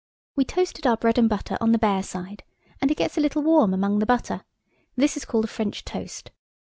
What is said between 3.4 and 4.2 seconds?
warm among the